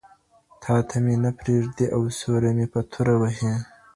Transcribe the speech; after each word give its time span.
تاته 0.63 0.95
مي 1.05 1.15
نه 1.23 1.31
پرېږدي 1.39 1.85
او 1.95 2.01
سیوری 2.17 2.51
مي 2.57 2.65
په 2.73 2.79
توره 2.91 3.15
وهي 3.21 3.53